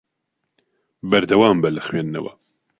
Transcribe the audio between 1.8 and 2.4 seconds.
خوێندنەوە.